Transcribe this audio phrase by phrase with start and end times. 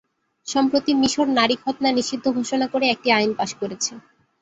[0.47, 3.91] সম্প্রতি মিশর নারী খৎনা নিষিদ্ধ ঘোষণা করে একটি আইন পাস করেছে।